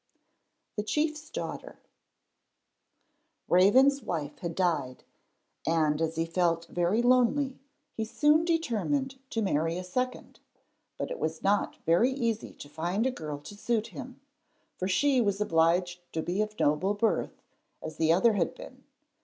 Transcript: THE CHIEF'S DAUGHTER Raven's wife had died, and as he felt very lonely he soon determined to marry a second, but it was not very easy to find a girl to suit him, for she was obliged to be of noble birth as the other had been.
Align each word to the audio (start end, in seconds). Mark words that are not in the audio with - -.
THE 0.77 0.83
CHIEF'S 0.83 1.29
DAUGHTER 1.29 1.77
Raven's 3.47 4.01
wife 4.01 4.39
had 4.39 4.55
died, 4.55 5.03
and 5.63 6.01
as 6.01 6.15
he 6.15 6.25
felt 6.25 6.65
very 6.65 7.03
lonely 7.03 7.59
he 7.93 8.03
soon 8.03 8.43
determined 8.43 9.19
to 9.29 9.43
marry 9.43 9.77
a 9.77 9.83
second, 9.83 10.39
but 10.97 11.11
it 11.11 11.19
was 11.19 11.43
not 11.43 11.75
very 11.85 12.09
easy 12.09 12.51
to 12.53 12.67
find 12.67 13.05
a 13.05 13.11
girl 13.11 13.37
to 13.41 13.55
suit 13.55 13.89
him, 13.89 14.19
for 14.75 14.87
she 14.87 15.21
was 15.21 15.39
obliged 15.39 15.99
to 16.13 16.23
be 16.23 16.41
of 16.41 16.59
noble 16.59 16.95
birth 16.95 17.39
as 17.79 17.97
the 17.97 18.11
other 18.11 18.33
had 18.33 18.55
been. 18.55 18.83